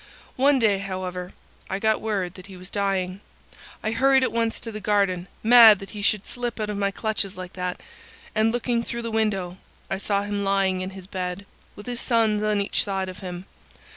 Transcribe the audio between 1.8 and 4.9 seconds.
word that he was dying. I hurried at once to the